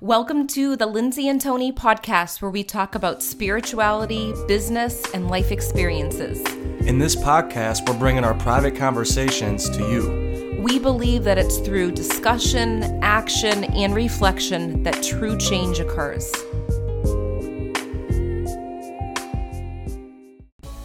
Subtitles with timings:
[0.00, 5.50] Welcome to the Lindsay and Tony podcast, where we talk about spirituality, business, and life
[5.50, 6.38] experiences.
[6.86, 10.62] In this podcast, we're bringing our private conversations to you.
[10.62, 16.32] We believe that it's through discussion, action, and reflection that true change occurs.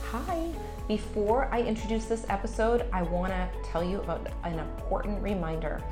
[0.10, 0.50] Hi.
[0.88, 5.84] Before I introduce this episode, I want to tell you about an important reminder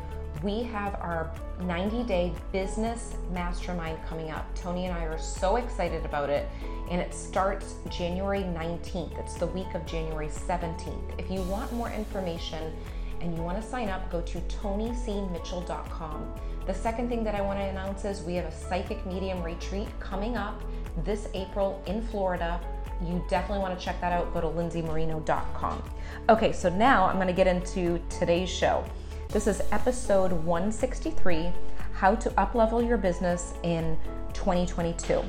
[0.43, 1.31] we have our
[1.61, 4.53] 90 day business mastermind coming up.
[4.55, 6.49] Tony and I are so excited about it,
[6.89, 9.19] and it starts January 19th.
[9.19, 11.19] It's the week of January 17th.
[11.19, 12.73] If you want more information
[13.19, 16.33] and you want to sign up, go to tonycmitchell.com.
[16.65, 19.87] The second thing that I want to announce is we have a psychic medium retreat
[19.99, 20.61] coming up
[21.03, 22.59] this April in Florida.
[23.03, 24.33] You definitely want to check that out.
[24.33, 25.83] Go to lindsaymarino.com.
[26.29, 28.83] Okay, so now I'm going to get into today's show.
[29.31, 31.53] This is episode 163
[31.93, 33.97] How to Uplevel Your Business in
[34.33, 35.23] 2022.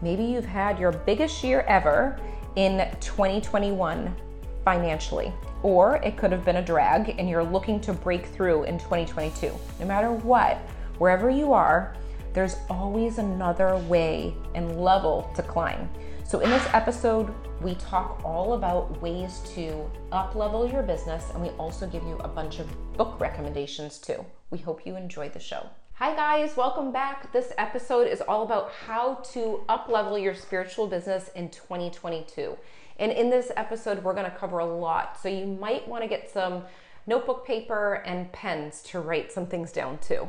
[0.00, 2.18] Maybe you've had your biggest year ever
[2.56, 4.16] in 2021
[4.64, 5.30] financially,
[5.62, 9.52] or it could have been a drag and you're looking to break through in 2022.
[9.78, 10.56] No matter what,
[10.96, 11.94] wherever you are,
[12.32, 15.90] there's always another way and level to climb.
[16.26, 17.34] So, in this episode,
[17.64, 22.18] we talk all about ways to up level your business, and we also give you
[22.18, 24.22] a bunch of book recommendations too.
[24.50, 25.66] We hope you enjoy the show.
[25.94, 27.32] Hi, guys, welcome back.
[27.32, 32.54] This episode is all about how to up level your spiritual business in 2022.
[32.98, 35.18] And in this episode, we're going to cover a lot.
[35.18, 36.64] So, you might want to get some
[37.06, 40.28] notebook paper and pens to write some things down too.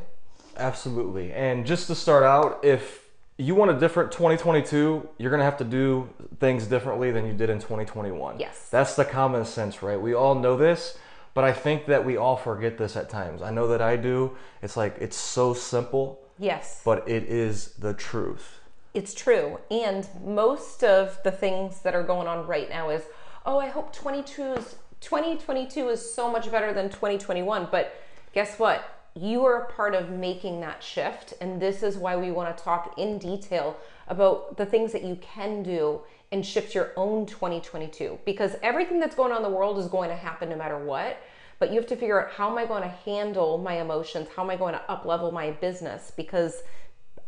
[0.56, 1.34] Absolutely.
[1.34, 3.05] And just to start out, if
[3.38, 7.34] you want a different 2022, you're going to have to do things differently than you
[7.34, 8.40] did in 2021.
[8.40, 8.70] Yes.
[8.70, 10.00] That's the common sense, right?
[10.00, 10.98] We all know this,
[11.34, 13.42] but I think that we all forget this at times.
[13.42, 14.38] I know that I do.
[14.62, 16.22] It's like it's so simple.
[16.40, 16.82] Yes.
[16.86, 18.62] But it is the truth.
[18.94, 19.60] It's true.
[19.70, 23.04] And most of the things that are going on right now is,
[23.46, 27.94] "Oh, I hope 22 is 2022 is so much better than 2021." But
[28.32, 28.95] guess what?
[29.16, 31.34] You are a part of making that shift.
[31.40, 33.78] And this is why we want to talk in detail
[34.08, 38.20] about the things that you can do and shift your own 2022.
[38.26, 41.18] Because everything that's going on in the world is going to happen no matter what.
[41.60, 44.28] But you have to figure out how am I going to handle my emotions?
[44.36, 46.12] How am I going to up level my business?
[46.16, 46.64] Because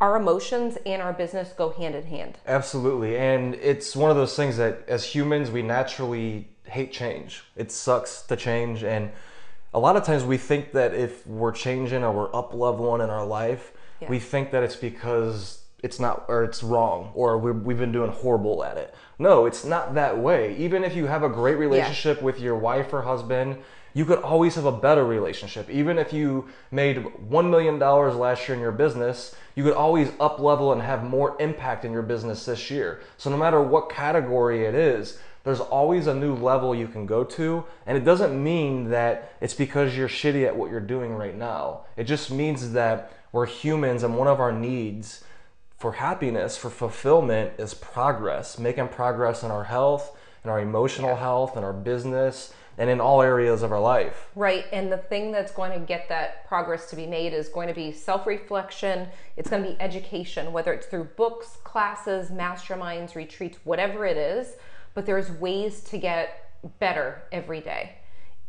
[0.02, 2.38] our emotions and our business go hand in hand.
[2.46, 3.18] Absolutely.
[3.18, 7.44] And it's one of those things that as humans, we naturally hate change.
[7.56, 8.84] It sucks to change.
[8.84, 9.12] And
[9.74, 13.10] a lot of times we think that if we're changing or we're up leveling in
[13.10, 14.10] our life, yeah.
[14.10, 18.12] we think that it's because it's not or it's wrong or we have been doing
[18.12, 18.94] horrible at it.
[19.20, 20.56] No, it's not that way.
[20.58, 22.24] Even if you have a great relationship yeah.
[22.24, 23.58] with your wife or husband,
[23.94, 25.70] you could always have a better relationship.
[25.70, 30.40] Even if you made $1 million last year in your business, you could always up
[30.40, 33.02] level and have more impact in your business this year.
[33.18, 37.24] So no matter what category it is, there's always a new level you can go
[37.24, 37.64] to.
[37.86, 41.86] And it doesn't mean that it's because you're shitty at what you're doing right now.
[41.96, 45.24] It just means that we're humans and one of our needs
[45.78, 51.20] for happiness, for fulfillment, is progress, making progress in our health, in our emotional yeah.
[51.20, 54.28] health, in our business, and in all areas of our life.
[54.36, 54.66] Right.
[54.74, 57.74] And the thing that's going to get that progress to be made is going to
[57.74, 63.60] be self reflection, it's going to be education, whether it's through books, classes, masterminds, retreats,
[63.64, 64.56] whatever it is
[64.98, 66.50] but there's ways to get
[66.80, 67.98] better every day.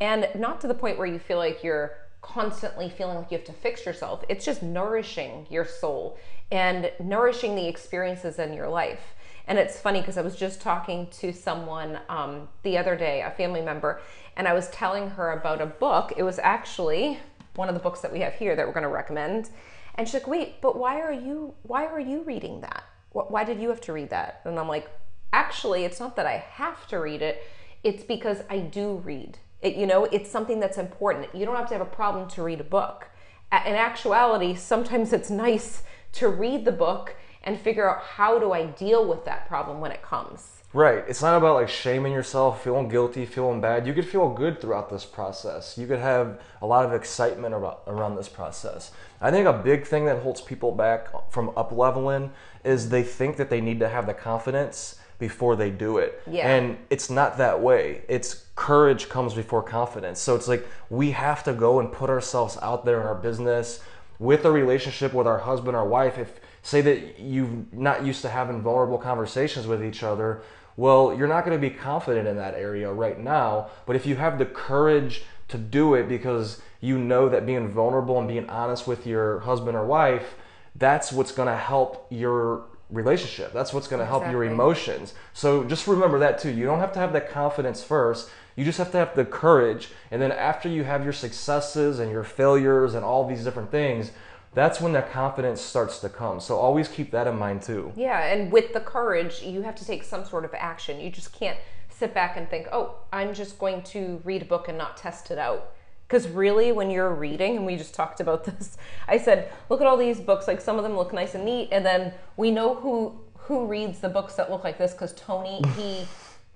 [0.00, 1.92] And not to the point where you feel like you're
[2.22, 4.24] constantly feeling like you have to fix yourself.
[4.30, 6.16] It's just nourishing your soul
[6.50, 9.14] and nourishing the experiences in your life.
[9.46, 13.30] And it's funny because I was just talking to someone um, the other day, a
[13.30, 14.00] family member,
[14.34, 16.14] and I was telling her about a book.
[16.16, 17.18] It was actually
[17.56, 19.50] one of the books that we have here that we're going to recommend.
[19.96, 22.84] And she's like, "Wait, but why are you why are you reading that?
[23.12, 24.88] Why did you have to read that?" And I'm like,
[25.32, 27.42] actually, it's not that I have to read it,
[27.84, 29.38] it's because I do read.
[29.60, 31.34] It, you know, it's something that's important.
[31.34, 33.08] You don't have to have a problem to read a book.
[33.50, 38.66] In actuality, sometimes it's nice to read the book and figure out how do I
[38.66, 40.58] deal with that problem when it comes.
[40.74, 41.02] Right.
[41.08, 43.86] It's not about like shaming yourself, feeling guilty, feeling bad.
[43.86, 45.78] You could feel good throughout this process.
[45.78, 48.90] You could have a lot of excitement about, around this process.
[49.18, 52.32] I think a big thing that holds people back from up leveling
[52.64, 56.22] is they think that they need to have the confidence before they do it.
[56.30, 56.48] Yeah.
[56.48, 58.02] And it's not that way.
[58.08, 60.20] It's courage comes before confidence.
[60.20, 63.80] So it's like we have to go and put ourselves out there in our business
[64.18, 66.18] with a relationship with our husband or wife.
[66.18, 70.42] If say that you're not used to having vulnerable conversations with each other,
[70.76, 73.68] well, you're not going to be confident in that area right now.
[73.86, 78.18] But if you have the courage to do it because you know that being vulnerable
[78.18, 80.36] and being honest with your husband or wife
[80.78, 83.52] that's what's going to help your relationship.
[83.52, 85.14] That's what's going to help your emotions.
[85.32, 86.50] So just remember that too.
[86.50, 88.30] You don't have to have that confidence first.
[88.56, 89.90] You just have to have the courage.
[90.10, 94.10] And then after you have your successes and your failures and all these different things,
[94.54, 96.40] that's when that confidence starts to come.
[96.40, 97.92] So always keep that in mind too.
[97.94, 101.00] Yeah, and with the courage, you have to take some sort of action.
[101.00, 101.58] You just can't
[101.90, 105.30] sit back and think, oh, I'm just going to read a book and not test
[105.30, 105.72] it out.
[106.08, 109.86] Because really, when you're reading, and we just talked about this, I said, look at
[109.86, 110.48] all these books.
[110.48, 114.00] Like some of them look nice and neat, and then we know who who reads
[114.00, 116.06] the books that look like this because Tony he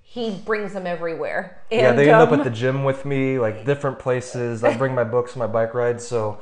[0.01, 1.59] he brings them everywhere.
[1.71, 4.63] And, yeah, they end up um, at the gym with me, like different places.
[4.63, 6.39] I bring my books, my bike rides, so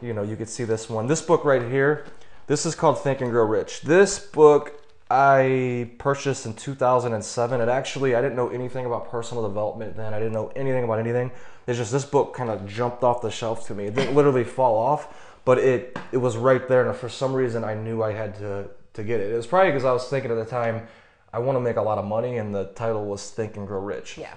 [0.00, 1.06] you know you could see this one.
[1.06, 2.06] This book right here,
[2.46, 3.82] this is called Think and Grow Rich.
[3.82, 4.81] This book
[5.12, 7.60] I purchased in 2007.
[7.60, 10.14] It actually I didn't know anything about personal development then.
[10.14, 11.30] I didn't know anything about anything.
[11.66, 13.84] It's just this book kind of jumped off the shelf to me.
[13.84, 17.62] It didn't literally fall off, but it it was right there, and for some reason
[17.62, 19.30] I knew I had to to get it.
[19.30, 20.86] It was probably because I was thinking at the time
[21.30, 23.80] I want to make a lot of money, and the title was Think and Grow
[23.80, 24.16] Rich.
[24.16, 24.32] yeah,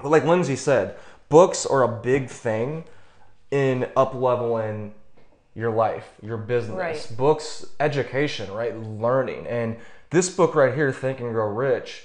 [0.00, 0.94] But like Lindsay said,
[1.28, 2.84] books are a big thing
[3.50, 4.94] in up leveling
[5.54, 6.76] your life, your business.
[6.76, 7.12] Right.
[7.16, 8.76] Books, education, right?
[8.78, 9.44] Learning.
[9.48, 9.76] And
[10.10, 12.04] this book right here, Think and Grow Rich,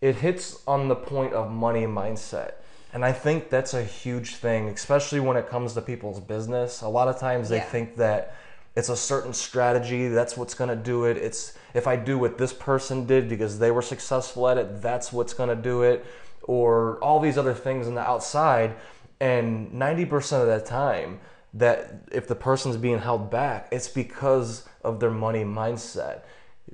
[0.00, 2.54] it hits on the point of money mindset.
[2.92, 6.82] And I think that's a huge thing, especially when it comes to people's business.
[6.82, 7.64] A lot of times they Yeah.
[7.64, 8.34] think that
[8.74, 11.16] it's a certain strategy, that's what's gonna do it.
[11.16, 15.12] It's if I do what this person did because they were successful at it, that's
[15.12, 16.04] what's gonna do it.
[16.42, 18.74] Or all these other things on the outside.
[19.20, 21.20] And 90% of the time,
[21.54, 26.20] that if the person's being held back, it's because of their money mindset.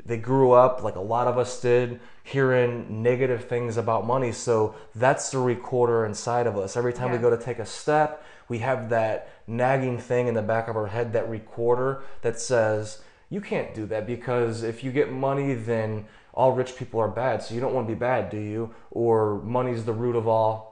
[0.04, 4.32] They grew up, like a lot of us did, hearing negative things about money.
[4.32, 6.76] So that's the recorder inside of us.
[6.76, 10.42] Every time we go to take a step, we have that nagging thing in the
[10.42, 14.92] back of our head, that recorder that says, You can't do that because if you
[14.92, 17.42] get money, then all rich people are bad.
[17.42, 18.74] So you don't want to be bad, do you?
[18.90, 20.68] Or money's the root of all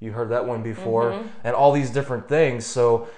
[0.00, 1.28] you heard that one before, mm-hmm.
[1.44, 2.64] and all these different things.
[2.64, 3.08] So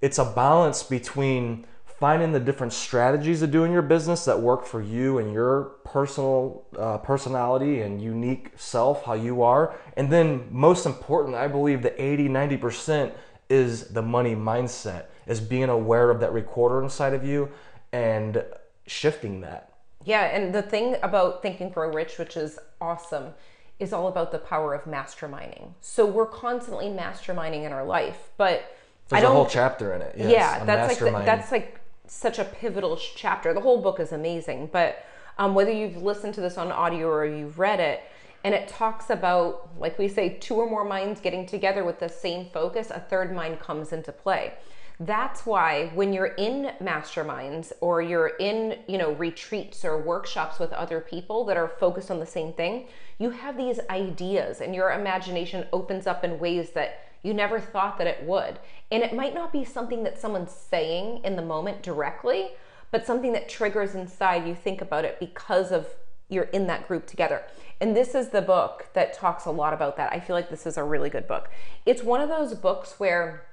[0.00, 1.66] it's a balance between
[2.00, 6.64] finding the different strategies of doing your business that work for you and your personal
[6.78, 9.76] uh, personality and unique self, how you are.
[9.98, 13.12] And then, most important, I believe the 80 90%
[13.50, 17.50] is the money mindset, is being aware of that recorder inside of you
[17.92, 18.42] and
[18.86, 19.74] shifting that.
[20.04, 23.34] Yeah, and the thing about Think and Grow Rich, which is awesome,
[23.78, 25.72] is all about the power of masterminding.
[25.82, 28.74] So we're constantly masterminding in our life, but
[29.12, 29.34] I There's a don't.
[29.34, 30.14] whole chapter in it.
[30.16, 31.79] Yes, yeah, that's like the, that's like
[32.10, 33.54] such a pivotal chapter.
[33.54, 35.04] The whole book is amazing, but
[35.38, 38.02] um, whether you've listened to this on audio or you've read it,
[38.42, 42.08] and it talks about, like we say, two or more minds getting together with the
[42.08, 44.54] same focus, a third mind comes into play.
[44.98, 50.72] That's why when you're in masterminds or you're in, you know, retreats or workshops with
[50.72, 52.86] other people that are focused on the same thing,
[53.18, 57.98] you have these ideas and your imagination opens up in ways that you never thought
[57.98, 58.58] that it would.
[58.90, 62.50] And it might not be something that someone's saying in the moment directly,
[62.90, 65.88] but something that triggers inside you think about it because of
[66.28, 67.42] you're in that group together.
[67.80, 70.12] And this is the book that talks a lot about that.
[70.12, 71.50] I feel like this is a really good book.
[71.86, 73.46] It's one of those books where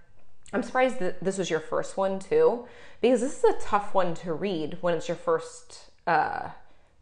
[0.54, 2.68] I'm surprised that this was your first one too,
[3.02, 6.50] because this is a tough one to read when it's your first, uh,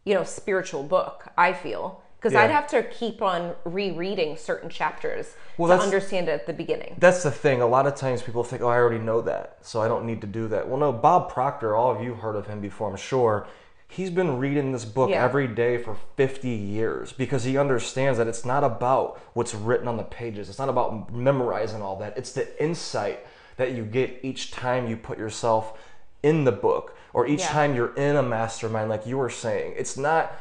[0.04, 1.28] you know, spiritual book.
[1.36, 2.42] I feel because Yeah.
[2.42, 6.96] I'd have to keep on rereading certain chapters Well, to understand it at the beginning.
[6.98, 7.62] That's the thing.
[7.62, 10.20] A lot of times people think, oh, I already know that, so I don't need
[10.22, 10.66] to do that.
[10.68, 13.46] Well, no, Bob Proctor, all of you heard of him before, I'm sure.
[13.88, 15.22] He's been reading this book Yeah.
[15.24, 19.96] every day for 50 years because he understands that it's not about what's written on
[19.96, 20.48] the pages.
[20.48, 22.18] It's not about memorizing all that.
[22.18, 23.24] It's the insight
[23.56, 25.78] that you get each time you put yourself
[26.24, 27.48] in the book or each Yeah.
[27.50, 29.74] time you're in a mastermind, like you were saying.
[29.76, 30.32] It's not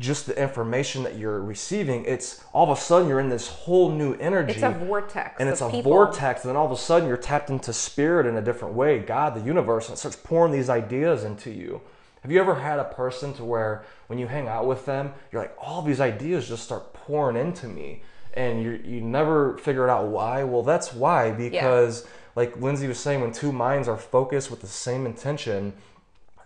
[0.00, 3.90] just the information that you're receiving, it's all of a sudden you're in this whole
[3.92, 5.36] new energy It's a vortex.
[5.38, 5.82] and it's a people.
[5.92, 8.98] vortex and then all of a sudden you're tapped into spirit in a different way
[8.98, 11.80] god the universe and it starts pouring these ideas into you
[12.22, 15.40] have you ever had a person to where when you hang out with them you're
[15.42, 18.02] like all these ideas just start pouring into me
[18.34, 23.20] and you you never figured out why well that's why because like lindsay was saying
[23.20, 25.72] when two minds are focused with the same intention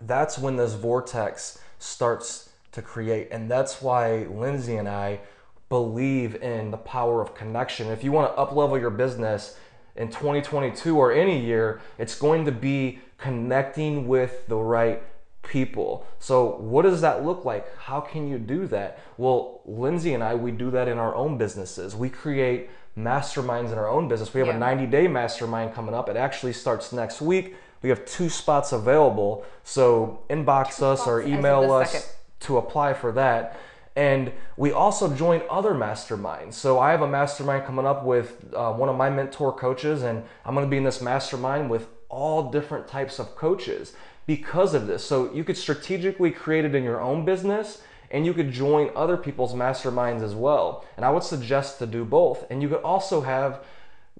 [0.02, 2.47] that's when this vortex starts
[2.78, 3.28] to create.
[3.30, 5.20] And that's why lindsay and i
[5.68, 7.88] believe in the power of connection.
[7.88, 9.58] If you want to uplevel your business
[9.96, 15.02] in 2022 or any year it's going to be connecting with the right
[15.42, 16.06] people.
[16.20, 17.76] So what does that look like?
[17.76, 19.00] How can you do that?
[19.18, 21.94] Well lindsay and i we do that in our own businesses.
[21.94, 24.32] We create masterminds in our own business.
[24.32, 26.08] We have a 90 day mastermind coming up.
[26.08, 27.56] It actually starts next week.
[27.82, 29.44] We have two spots available.
[29.64, 31.26] So inbox us or spots.
[31.26, 31.92] As of email us.
[31.92, 32.17] second.
[32.40, 33.58] To apply for that.
[33.96, 36.54] And we also join other masterminds.
[36.54, 40.22] So I have a mastermind coming up with uh, one of my mentor coaches, and
[40.44, 43.94] I'm to be in this mastermind with all different types of coaches
[44.26, 45.04] because of this.
[45.04, 49.16] So you could strategically create it in your own business and you could join other
[49.16, 50.84] people's masterminds as well.
[50.96, 52.46] And I would suggest to do both.
[52.50, 53.64] And you could also have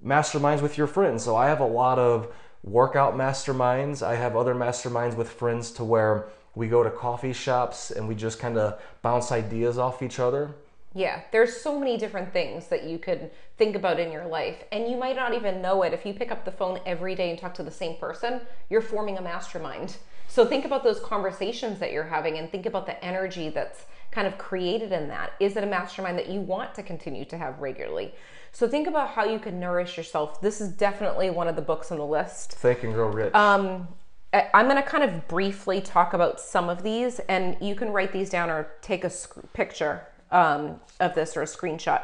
[0.04, 1.24] masterminds with your friends.
[1.24, 2.32] So I have a lot of
[2.62, 4.02] workout masterminds.
[4.02, 8.16] I have other masterminds with friends to where we go to coffee shops and we
[8.16, 10.50] just kind of bounce ideas off each other.
[10.92, 14.90] Yeah, there's so many different things that you could think about in your life, and
[14.90, 15.92] you might not even know it.
[15.92, 18.80] If you pick up the phone every day and talk to the same person, you're
[18.80, 19.98] forming a mastermind.
[20.26, 24.26] So think about those conversations that you're having and think about the energy that's kind
[24.26, 25.34] of created in that.
[25.38, 28.12] Is it a mastermind that you want to continue to have regularly?
[28.50, 30.40] So think about how you can nourish yourself.
[30.40, 32.52] This is definitely one of the books on the list.
[32.52, 33.34] Think and grow rich.
[33.34, 33.86] Um,
[34.32, 38.12] I'm going to kind of briefly talk about some of these, and you can write
[38.12, 42.02] these down or take a sc- picture um, of this or a screenshot.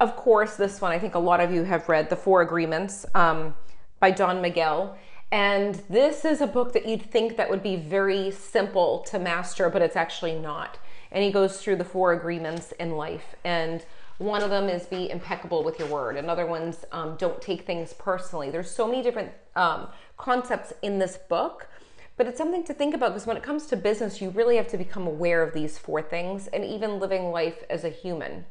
[0.00, 3.04] Of course, this one I think a lot of you have read, The Four Agreements
[3.14, 3.54] um,
[4.00, 4.96] by Don Miguel.
[5.32, 9.68] And this is a book that you'd think that would be very simple to master,
[9.68, 10.78] but it's actually not.
[11.12, 13.34] And he goes through the four agreements in life.
[13.44, 13.84] And
[14.18, 16.16] one of them is be impeccable with your word.
[16.16, 18.50] Another one's um, don't take things personally.
[18.50, 21.68] There's so many different um, concepts in this book,
[22.16, 24.68] but it's something to think about because when it comes to business, you really have
[24.68, 28.46] to become aware of these four things and even living life as a human.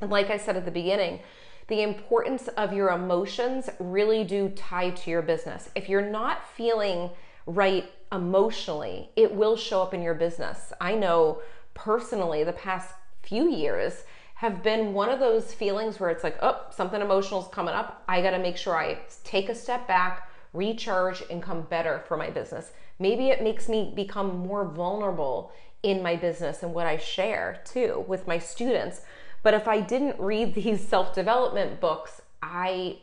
[0.00, 1.20] And like I said at the beginning,
[1.68, 5.70] the importance of your emotions really do tie to your business.
[5.74, 7.10] If you're not feeling
[7.46, 10.72] right emotionally, it will show up in your business.
[10.80, 11.42] I know
[11.74, 16.60] personally the past few years have been one of those feelings where it's like, oh,
[16.70, 18.02] something emotional is coming up.
[18.08, 22.16] I got to make sure I take a step back, recharge, and come better for
[22.16, 22.72] my business.
[22.98, 25.52] Maybe it makes me become more vulnerable
[25.82, 29.00] in my business and what I share too with my students.
[29.42, 32.98] But if I didn't read these self development books, I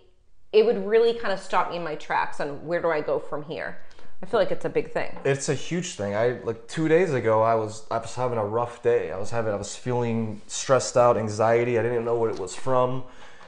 [0.53, 3.19] it would really kind of stop me in my tracks on where do I go
[3.19, 3.79] from here.
[4.21, 5.15] I feel like it's a big thing.
[5.25, 6.15] It's a huge thing.
[6.15, 7.43] I like two days ago.
[7.43, 9.11] I was I was having a rough day.
[9.11, 11.77] I was having I was feeling stressed out, anxiety.
[11.77, 13.03] I didn't know what it was from,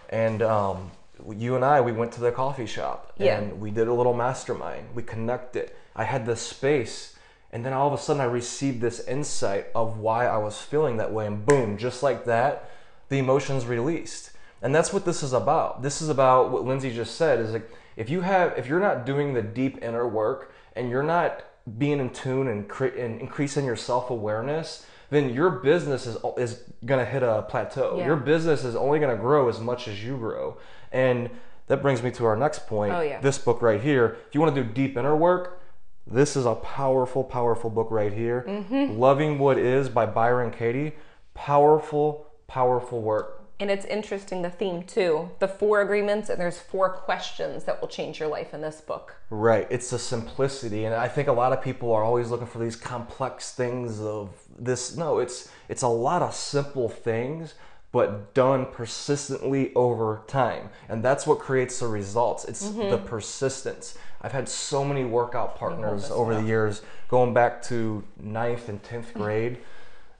[0.09, 0.91] and um,
[1.35, 3.39] you and I we went to the coffee shop Yeah.
[3.39, 4.87] and we did a little mastermind.
[4.95, 5.71] We connected.
[5.95, 7.15] I had this space,
[7.51, 10.97] and then all of a sudden I received this insight of why I was feeling
[10.97, 12.69] that way, and boom, just like that,
[13.09, 14.31] the emotions released.
[14.61, 15.81] And that's what this is about.
[15.81, 17.39] This is about what Lindsay just said.
[17.39, 21.03] Is like if you have if you're not doing the deep inner work and you're
[21.03, 21.43] not
[21.77, 26.63] being in tune and, cre- and increasing your self awareness, then your business is is
[26.85, 27.97] gonna hit a plateau.
[27.99, 28.07] Yeah.
[28.07, 30.57] Your business is only gonna grow as much as you grow.
[30.91, 31.29] And
[31.67, 32.93] that brings me to our next point.
[32.93, 33.19] Oh, yeah.
[33.21, 34.17] This book right here.
[34.27, 35.61] If you want to do deep inner work,
[36.07, 38.45] this is a powerful, powerful book right here.
[38.47, 38.97] Mm-hmm.
[38.97, 40.93] Loving What Is by Byron Katie.
[41.35, 43.39] Powerful, powerful work.
[43.61, 45.29] And it's interesting the theme too.
[45.39, 49.17] The four agreements and there's four questions that will change your life in this book.
[49.29, 49.67] Right.
[49.69, 52.77] It's the simplicity, and I think a lot of people are always looking for these
[52.77, 54.95] complex things of this.
[54.95, 57.55] No, it's it's a lot of simple things,
[57.91, 62.45] but done persistently over time, and that's what creates the results.
[62.45, 63.97] It's the persistence.
[64.21, 69.13] I've had so many workout partners over the years, going back to ninth and tenth
[69.13, 69.57] grade,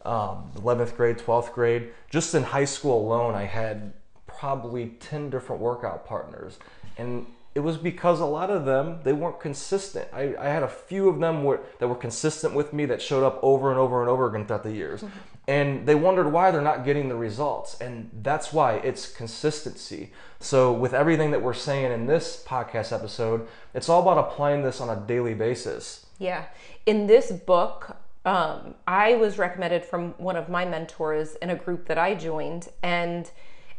[0.03, 1.89] um, eleventh grade, twelfth grade.
[2.09, 3.93] Just in high school alone, I had
[4.39, 6.59] probably 10 different workout partners
[6.97, 7.25] and
[7.55, 10.07] it was because a lot of them they weren't consistent.
[10.13, 13.23] I, I had a few of them were, that were consistent with me that showed
[13.23, 15.03] up over and over and over again throughout the years.
[15.47, 17.81] And they wondered why they're not getting the results.
[17.81, 20.11] And that's why it's consistency.
[20.39, 24.79] So with everything that we're saying in this podcast episode it's all about applying this
[24.79, 26.05] on a daily basis.
[26.19, 26.45] Yeah.
[26.85, 31.87] In this book, um, I was recommended from one of my mentors in a group
[31.87, 32.69] that I joined.
[32.83, 33.29] And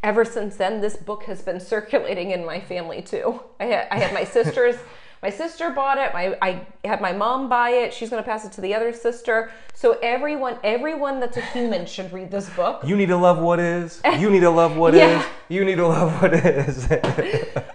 [0.02, 3.40] ever since then, this book has been circulating in my family too.
[3.58, 4.76] I had, I had my sisters.
[5.22, 6.14] My sister bought it.
[6.14, 7.92] My I had my mom buy it.
[7.92, 9.52] She's going to pass it to the other sister.
[9.74, 12.82] So everyone, everyone that's a human should read this book.
[12.86, 15.00] you need to love what is you need to love what is.
[15.00, 15.26] Yeah.
[15.50, 16.86] you need to love what is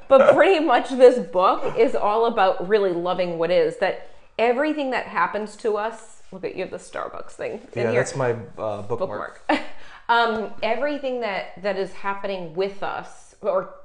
[0.07, 5.05] but pretty much this book is all about really loving what is that everything that
[5.05, 8.31] happens to us look at you have the starbucks thing in yeah here that's my
[8.57, 9.45] uh, bookmark.
[9.47, 9.61] bookmark
[10.09, 13.75] um, everything that that is happening with us or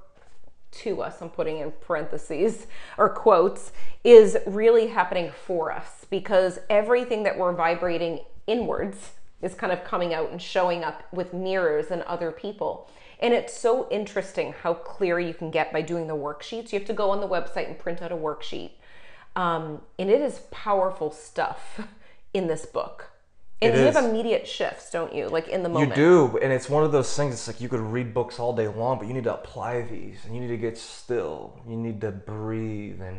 [0.70, 3.72] to us i'm putting in parentheses or quotes
[4.04, 9.12] is really happening for us because everything that we're vibrating inwards
[9.42, 12.90] is kind of coming out and showing up with mirrors and other people.
[13.20, 16.72] And it's so interesting how clear you can get by doing the worksheets.
[16.72, 18.72] You have to go on the website and print out a worksheet.
[19.36, 21.80] Um, and it is powerful stuff
[22.34, 23.10] in this book.
[23.62, 23.95] And you is.
[23.95, 25.29] have immediate shifts, don't you?
[25.29, 25.90] Like in the moment.
[25.90, 27.35] You do, and it's one of those things.
[27.35, 30.25] It's like you could read books all day long, but you need to apply these,
[30.25, 31.61] and you need to get still.
[31.69, 33.19] You need to breathe, and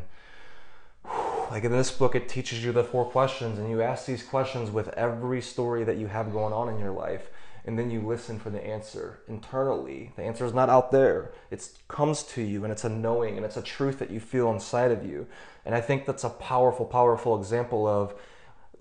[1.52, 4.72] like in this book, it teaches you the four questions, and you ask these questions
[4.72, 7.30] with every story that you have going on in your life,
[7.64, 10.12] and then you listen for the answer internally.
[10.16, 13.46] The answer is not out there; it comes to you, and it's a knowing, and
[13.46, 15.28] it's a truth that you feel inside of you.
[15.66, 18.16] And I think that's a powerful, powerful example of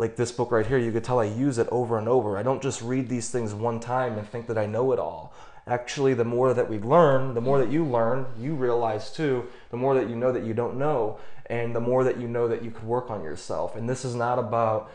[0.00, 2.38] like this book right here, you could tell I use it over and over.
[2.38, 5.34] I don't just read these things one time and think that I know it all.
[5.66, 9.76] Actually, the more that we learn, the more that you learn, you realize too, the
[9.76, 11.18] more that you know that you don't know,
[11.50, 13.76] and the more that you know that you could work on yourself.
[13.76, 14.90] And this is not about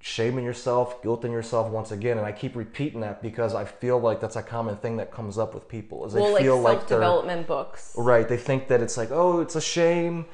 [0.00, 2.16] shaming yourself, guilting yourself once again.
[2.16, 5.38] And I keep repeating that because I feel like that's a common thing that comes
[5.38, 7.92] up with people is they well, feel like self they're development books.
[7.96, 8.28] Right.
[8.28, 10.26] They think that it's like, oh, it's a shame.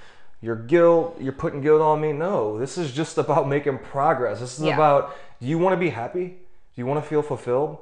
[0.42, 2.12] Your guilt, you're putting guilt on me.
[2.12, 4.40] No, this is just about making progress.
[4.40, 4.74] This is Yeah.
[4.74, 6.26] about do you want to be happy?
[6.28, 6.36] Do
[6.76, 7.78] you want to feel fulfilled?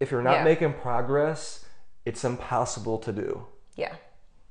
[0.00, 0.44] If you're not Yeah.
[0.44, 1.64] making progress,
[2.04, 3.46] it's impossible to do.
[3.76, 3.94] Yeah.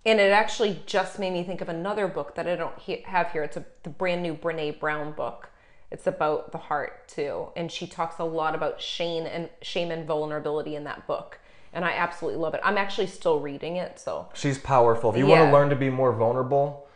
[0.06, 3.32] And it actually just made me think of another book that I don't he- have
[3.32, 3.44] here.
[3.44, 5.50] It's a the brand new Brene Brown book.
[5.90, 10.06] It's about the heart too, and she talks a lot about shame and shame and
[10.06, 11.40] vulnerability in that book.
[11.74, 12.62] And I absolutely love it.
[12.64, 15.12] I'm actually still reading it, so She's powerful.
[15.12, 16.88] If you want to learn to be more vulnerable,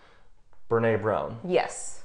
[0.70, 1.40] Brene Brown.
[1.44, 2.02] yes.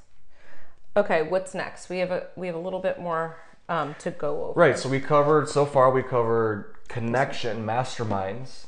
[0.97, 1.89] Okay, what's next?
[1.89, 3.37] We have a we have a little bit more
[3.69, 4.59] um, to go over.
[4.59, 4.77] Right.
[4.77, 5.89] So we covered so far.
[5.89, 8.65] We covered connection, masterminds,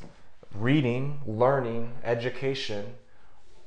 [0.56, 2.94] reading, learning, education,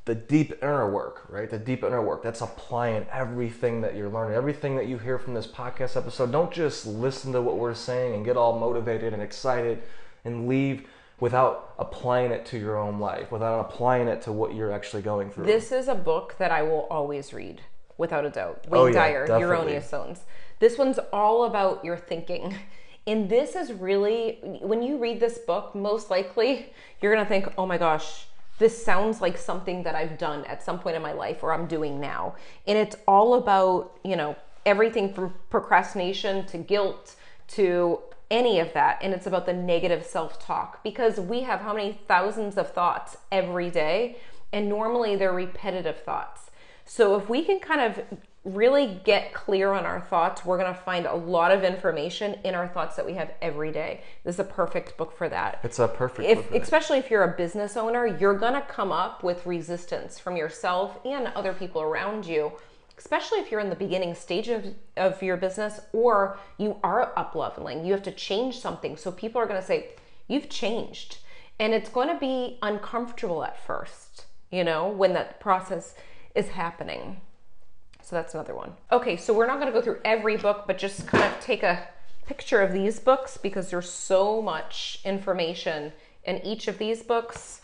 [0.07, 1.27] the deep inner work.
[1.29, 1.51] Right.
[1.51, 2.23] The deep inner work.
[2.23, 6.33] That's applying everything that you're learning, everything that you hear from this podcast episode.
[6.33, 9.83] Don't just listen to what we're saying and get all motivated and excited
[10.25, 10.89] and leave
[11.21, 15.31] without applying it to your own life, without applying it to what you're actually going
[15.31, 15.47] through.
[15.47, 17.63] This is a book that I will always read,
[17.97, 18.67] without a doubt.
[18.71, 19.41] Oh, Wayne Oh, yeah, Dyer, definitely.
[19.41, 20.21] Your Erroneous Zones.
[20.59, 22.55] This one's all about your thinking.
[23.07, 27.47] And this is really, when you read this book, most likely you're going to think,
[27.57, 28.27] oh my gosh,
[28.59, 31.67] this sounds like something that I've done at some point in my life or I'm
[31.67, 32.35] doing now.
[32.67, 37.15] And it's all about, you know, everything from procrastination to guilt
[37.49, 38.99] to any of that.
[39.03, 43.17] And it's about the negative self talk because we have how many thousands of thoughts
[43.31, 44.17] every day.
[44.53, 46.51] And normally they're repetitive thoughts.
[46.85, 48.01] So if we can kind of
[48.45, 52.55] really get clear on our thoughts, we're going to find a lot of information in
[52.55, 54.03] our thoughts that we have every day.
[54.23, 55.59] This is a perfect book for that.
[55.65, 56.29] it's a perfect.
[56.29, 56.63] book If for that.
[56.63, 60.99] especially if you're a business owner, you're going to come up with resistance from yourself
[61.05, 62.53] and other people around you.
[62.99, 67.35] Especially if you're in the beginning stage of, of your business or you are up
[67.35, 68.97] leveling, you have to change something.
[68.97, 69.91] So people are going to say,
[70.29, 71.19] You've changed.
[71.59, 75.95] And it's going to be uncomfortable at first, you know, when that process
[76.35, 77.21] is happening.
[78.03, 78.73] So that's another one.
[78.93, 81.63] Okay, so we're not going to go through every book, but just kind of take
[81.63, 81.89] a
[82.27, 85.93] picture of these books because there's so much information
[86.25, 87.63] in each of these books.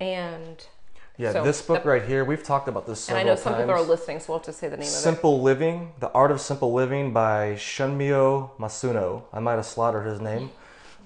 [0.00, 0.66] And
[1.16, 3.52] yeah, so this book the- right here, we've talked about this and I know some
[3.54, 3.64] times.
[3.66, 4.90] people are listening, so we'll have to say the name of it.
[4.90, 9.22] Simple Living, The Art of Simple Living by Shunmyo Masuno.
[9.32, 10.50] I might have slaughtered his name,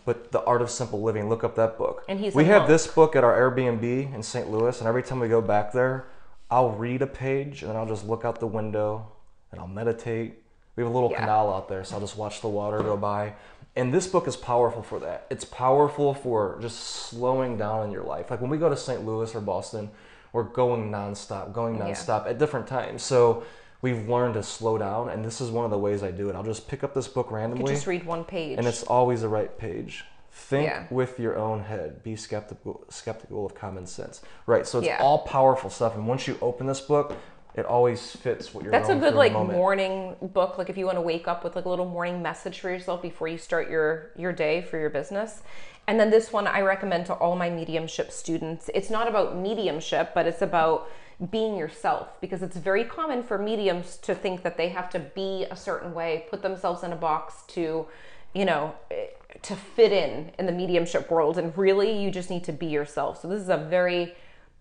[0.07, 2.05] but The Art of Simple Living, look up that book.
[2.09, 2.69] And he's we have monk.
[2.71, 4.51] this book at our Airbnb in St.
[4.51, 6.07] Louis, and every time we go back there,
[6.51, 9.07] I'll read a page and then I'll just look out the window
[9.53, 10.43] and I'll meditate.
[10.77, 11.19] We have a little Yeah.
[11.21, 13.35] canal out there, so I'll just watch the water go by.
[13.79, 15.27] And this book is powerful for that.
[15.31, 18.29] It's powerful for just slowing down in your life.
[18.31, 19.07] Like when we go to St.
[19.07, 19.91] Louis or Boston,
[20.33, 21.85] we're going nonstop, going Yeah.
[21.91, 23.05] nonstop at different times.
[23.05, 23.45] So
[23.81, 26.35] we've learned to slow down, and this is one of the ways I do it.
[26.35, 28.59] I'll just pick up this book You randomly, just read one page.
[28.59, 30.05] and it's always the right page.
[30.33, 30.85] Think Yeah.
[30.91, 32.03] with your own head.
[32.03, 34.23] Be skeptical, skeptical of common sense.
[34.47, 34.67] Right.
[34.67, 34.99] So it's Yeah.
[35.01, 37.13] all powerful stuff, and once you open this book,
[37.55, 38.71] it always fits what you're.
[38.71, 40.59] That's a good like morning book.
[40.59, 43.03] Like if you want to wake up with like a little morning message for yourself
[43.03, 45.43] before you start your your day for your business.
[45.87, 48.69] And then this one I recommend to all my mediumship students.
[48.75, 50.89] It's not about mediumship, but it's about
[51.31, 55.47] being yourself because it's very common for mediums to think that they have to be
[55.51, 57.87] a certain way, put themselves in a box to,
[58.35, 59.07] you know, eh,
[59.43, 63.21] to fit in in the mediumship world and really you just need to be yourself.
[63.21, 64.15] So this is a very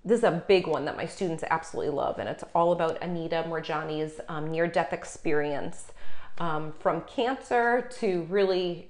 [0.06, 3.44] this is a big one that my students absolutely love, and it's all about Anita
[3.48, 5.92] Moorjani's um, near death experience
[6.38, 8.90] um, from cancer to really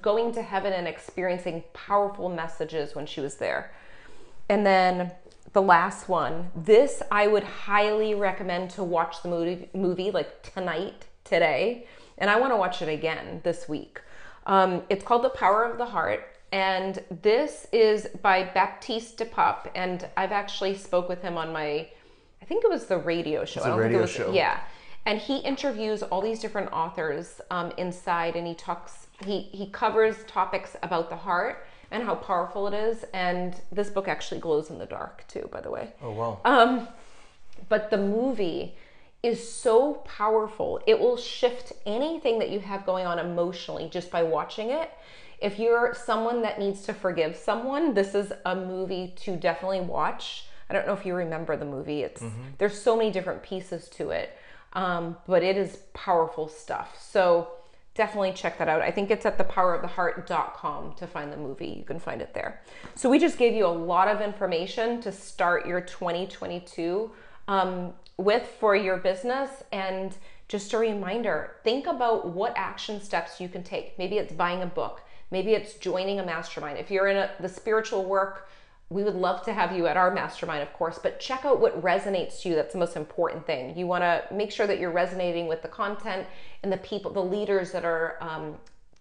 [0.00, 3.72] going to heaven and experiencing powerful messages when she was there.
[4.48, 5.12] And then
[5.52, 11.06] the last one, this I would highly recommend to watch the movie, movie like tonight,
[11.24, 11.86] today,
[12.18, 14.00] and I want to watch it again this week.
[14.46, 19.70] Um, it's called The Power of the Heart, and this is by Baptist de Pape,
[19.74, 21.88] and I've actually spoke with him on my,
[22.42, 23.60] I think it was the radio show.
[23.60, 24.32] It's a radio was, show.
[24.32, 24.60] Yeah,
[25.06, 29.06] and he interviews all these different authors um, inside, and he talks.
[29.24, 33.04] He he covers topics about the heart and how powerful it is.
[33.14, 35.92] And this book actually glows in the dark too, by the way.
[36.02, 36.40] Oh wow.
[36.44, 36.88] Um,
[37.68, 38.74] but the movie
[39.22, 40.80] is so powerful.
[40.86, 44.90] It will shift anything that you have going on emotionally just by watching it.
[45.40, 50.46] If you're someone that needs to forgive someone, this is a movie to definitely watch.
[50.68, 52.02] I don't know if you remember the movie.
[52.02, 52.22] It's
[52.58, 54.36] there's so many different pieces to it,
[54.74, 56.96] um, but it is powerful stuff.
[57.00, 57.48] So
[57.94, 58.80] definitely check that out.
[58.80, 61.74] I think it's at thepoweroftheheart.com to find the movie.
[61.78, 62.62] You can find it there.
[62.94, 67.10] So we just gave you a lot of information to start your 2022
[67.48, 69.50] um, with for your business.
[69.72, 70.16] And
[70.48, 73.98] just a reminder think about what action steps you can take.
[73.98, 76.78] Maybe it's buying a book, maybe it's joining a mastermind.
[76.78, 78.48] If you're in a, the spiritual work,
[78.90, 81.80] we would love to have you at our mastermind, of course, but check out what
[81.80, 82.54] resonates to you.
[82.56, 83.78] That's the most important thing.
[83.78, 86.26] You want to make sure that you're resonating with the content
[86.64, 88.56] and the people, the leaders that are um,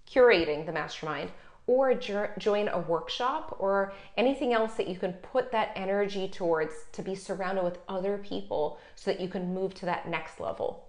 [0.07, 1.31] curating the mastermind,
[1.65, 6.73] or jo- join a workshop or anything else that you can put that energy towards
[6.91, 10.88] to be surrounded with other people so that you can move to that next level.